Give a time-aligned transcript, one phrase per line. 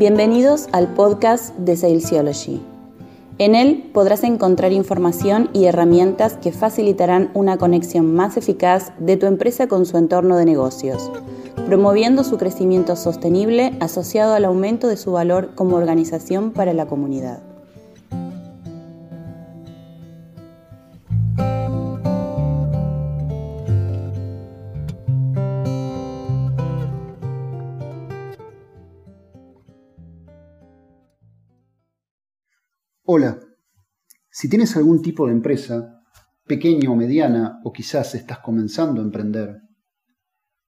[0.00, 2.62] Bienvenidos al podcast de Salesiology.
[3.36, 9.26] En él podrás encontrar información y herramientas que facilitarán una conexión más eficaz de tu
[9.26, 11.12] empresa con su entorno de negocios,
[11.66, 17.49] promoviendo su crecimiento sostenible asociado al aumento de su valor como organización para la comunidad.
[33.12, 33.40] Hola,
[34.30, 36.00] si tienes algún tipo de empresa,
[36.46, 39.56] pequeña o mediana, o quizás estás comenzando a emprender,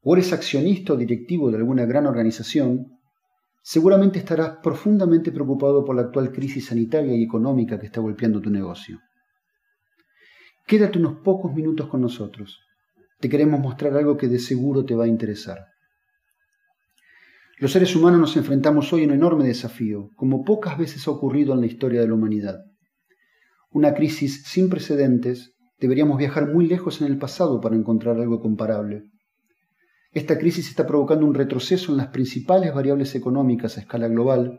[0.03, 2.99] o eres accionista o directivo de alguna gran organización,
[3.63, 8.51] seguramente estarás profundamente preocupado por la actual crisis sanitaria y económica que está golpeando tu
[8.51, 8.99] negocio.
[10.67, 12.59] Quédate unos pocos minutos con nosotros.
[13.21, 15.72] Te queremos mostrar algo que de seguro te va a interesar.
[17.63, 21.55] Los seres humanos nos enfrentamos hoy a un enorme desafío, como pocas veces ha ocurrido
[21.55, 22.59] en la historia de la humanidad.
[23.71, 29.05] Una crisis sin precedentes, deberíamos viajar muy lejos en el pasado para encontrar algo comparable.
[30.11, 34.59] Esta crisis está provocando un retroceso en las principales variables económicas a escala global,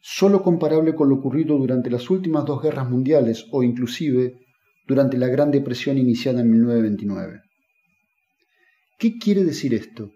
[0.00, 4.38] solo comparable con lo ocurrido durante las últimas dos guerras mundiales o inclusive
[4.86, 7.40] durante la Gran Depresión iniciada en 1929.
[8.96, 10.12] ¿Qué quiere decir esto?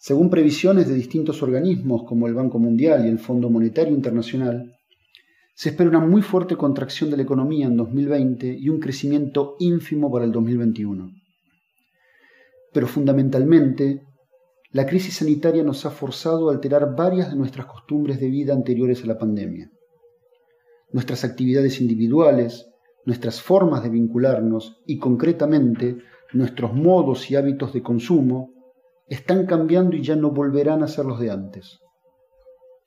[0.00, 4.78] Según previsiones de distintos organismos como el Banco Mundial y el Fondo Monetario Internacional,
[5.54, 10.08] se espera una muy fuerte contracción de la economía en 2020 y un crecimiento ínfimo
[10.08, 11.10] para el 2021.
[12.72, 14.04] Pero fundamentalmente,
[14.70, 19.02] la crisis sanitaria nos ha forzado a alterar varias de nuestras costumbres de vida anteriores
[19.02, 19.68] a la pandemia.
[20.92, 22.70] Nuestras actividades individuales,
[23.04, 25.96] nuestras formas de vincularnos y concretamente
[26.32, 28.57] nuestros modos y hábitos de consumo
[29.08, 31.80] están cambiando y ya no volverán a ser los de antes.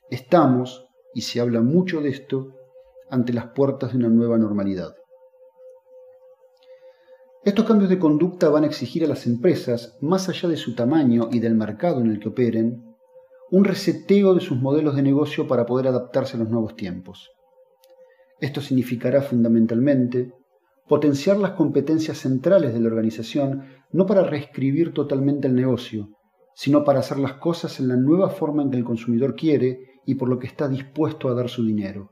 [0.09, 2.53] Estamos, y se habla mucho de esto,
[3.09, 4.95] ante las puertas de una nueva normalidad.
[7.43, 11.29] Estos cambios de conducta van a exigir a las empresas, más allá de su tamaño
[11.31, 12.95] y del mercado en el que operen,
[13.49, 17.31] un reseteo de sus modelos de negocio para poder adaptarse a los nuevos tiempos.
[18.39, 20.33] Esto significará fundamentalmente
[20.88, 26.09] potenciar las competencias centrales de la organización no para reescribir totalmente el negocio,
[26.53, 30.16] sino para hacer las cosas en la nueva forma en que el consumidor quiere y
[30.16, 32.12] por lo que está dispuesto a dar su dinero.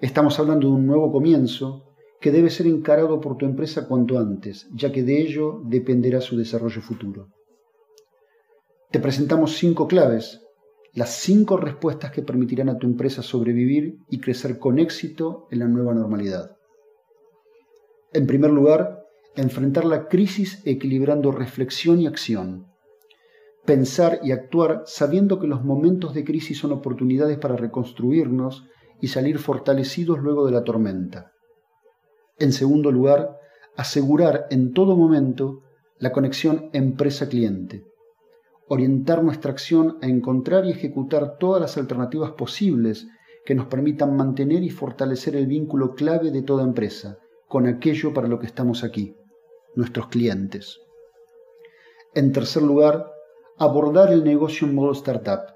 [0.00, 4.68] Estamos hablando de un nuevo comienzo que debe ser encarado por tu empresa cuanto antes,
[4.74, 7.28] ya que de ello dependerá su desarrollo futuro.
[8.90, 10.42] Te presentamos cinco claves,
[10.92, 15.68] las cinco respuestas que permitirán a tu empresa sobrevivir y crecer con éxito en la
[15.68, 16.56] nueva normalidad.
[18.12, 19.05] En primer lugar,
[19.36, 22.66] enfrentar la crisis equilibrando reflexión y acción.
[23.66, 28.64] Pensar y actuar sabiendo que los momentos de crisis son oportunidades para reconstruirnos
[29.00, 31.32] y salir fortalecidos luego de la tormenta.
[32.38, 33.38] En segundo lugar,
[33.76, 35.62] asegurar en todo momento
[35.98, 37.84] la conexión empresa-cliente.
[38.68, 43.06] Orientar nuestra acción a encontrar y ejecutar todas las alternativas posibles
[43.44, 47.18] que nos permitan mantener y fortalecer el vínculo clave de toda empresa
[47.48, 49.14] con aquello para lo que estamos aquí
[49.76, 50.80] nuestros clientes.
[52.14, 53.12] En tercer lugar,
[53.58, 55.54] abordar el negocio en modo startup,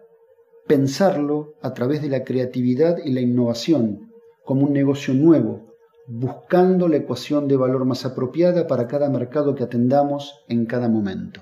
[0.66, 4.12] pensarlo a través de la creatividad y la innovación
[4.44, 5.74] como un negocio nuevo,
[6.06, 11.40] buscando la ecuación de valor más apropiada para cada mercado que atendamos en cada momento.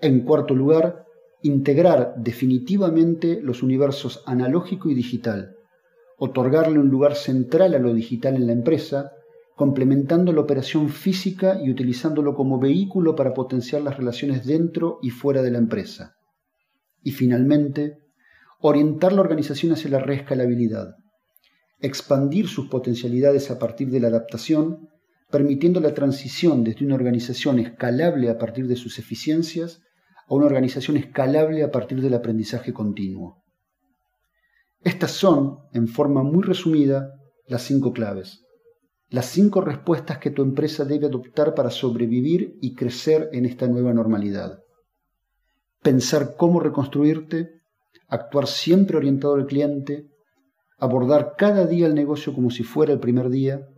[0.00, 1.06] En cuarto lugar,
[1.42, 5.56] integrar definitivamente los universos analógico y digital,
[6.18, 9.12] otorgarle un lugar central a lo digital en la empresa
[9.56, 15.40] complementando la operación física y utilizándolo como vehículo para potenciar las relaciones dentro y fuera
[15.40, 16.14] de la empresa.
[17.02, 17.98] Y finalmente,
[18.60, 20.96] orientar la organización hacia la reescalabilidad,
[21.80, 24.90] expandir sus potencialidades a partir de la adaptación,
[25.30, 29.80] permitiendo la transición desde una organización escalable a partir de sus eficiencias
[30.28, 33.42] a una organización escalable a partir del aprendizaje continuo.
[34.82, 37.14] Estas son, en forma muy resumida,
[37.46, 38.45] las cinco claves
[39.08, 43.92] las cinco respuestas que tu empresa debe adoptar para sobrevivir y crecer en esta nueva
[43.92, 44.60] normalidad.
[45.82, 47.60] Pensar cómo reconstruirte,
[48.08, 50.08] actuar siempre orientado al cliente,
[50.78, 53.68] abordar cada día el negocio como si fuera el primer día,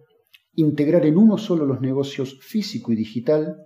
[0.54, 3.58] integrar en uno solo los negocios físico y digital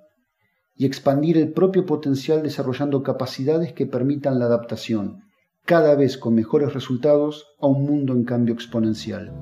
[0.74, 5.22] y expandir el propio potencial desarrollando capacidades que permitan la adaptación,
[5.64, 9.32] cada vez con mejores resultados, a un mundo en cambio exponencial.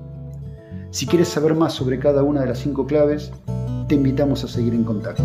[0.91, 3.31] Si quieres saber más sobre cada una de las cinco claves,
[3.87, 5.23] te invitamos a seguir en contacto.